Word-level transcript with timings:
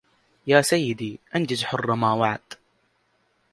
يا 0.47 0.61
سيدي 0.61 1.19
أنجز 1.35 1.63
حر 1.63 1.95
ما 1.95 2.13
وعد 2.13 2.39